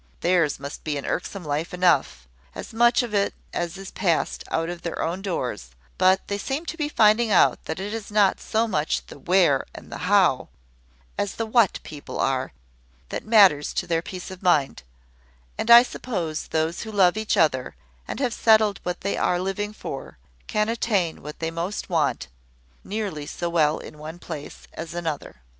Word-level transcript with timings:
Theirs 0.21 0.59
must 0.59 0.83
be 0.83 0.97
an 0.97 1.05
irksome 1.05 1.45
life 1.45 1.75
enough, 1.75 2.27
as 2.55 2.73
much 2.73 3.03
of 3.03 3.13
it 3.13 3.35
as 3.53 3.77
is 3.77 3.91
passed 3.91 4.43
out 4.49 4.67
of 4.67 4.81
their 4.81 4.99
own 4.99 5.21
doors: 5.21 5.73
but 5.99 6.27
they 6.27 6.39
seem 6.39 6.65
to 6.65 6.75
be 6.75 6.89
finding 6.89 7.29
out 7.29 7.63
that 7.65 7.79
it 7.79 7.93
is 7.93 8.09
not 8.09 8.39
so 8.39 8.67
much 8.67 9.05
the 9.05 9.19
where 9.19 9.63
and 9.75 9.91
the 9.91 9.99
how, 10.09 10.49
as 11.19 11.35
the 11.35 11.45
what 11.45 11.79
people 11.83 12.19
are, 12.19 12.51
that 13.09 13.23
matters 13.27 13.73
to 13.73 13.85
their 13.85 14.01
peace 14.01 14.31
of 14.31 14.41
mind; 14.41 14.81
and 15.55 15.69
I 15.69 15.83
suppose 15.83 16.47
those 16.47 16.81
who 16.81 16.91
love 16.91 17.15
each 17.15 17.37
other, 17.37 17.75
and 18.07 18.19
have 18.19 18.33
settled 18.33 18.79
what 18.81 19.01
they 19.01 19.17
are 19.17 19.39
living 19.39 19.71
for, 19.71 20.17
can 20.47 20.67
attain 20.67 21.21
what 21.21 21.37
they 21.37 21.51
most 21.51 21.91
want, 21.91 22.27
nearly 22.83 23.27
so 23.27 23.51
well 23.51 23.77
in 23.77 23.99
one 23.99 24.17
place 24.17 24.67
as 24.73 24.95
another. 24.95 25.41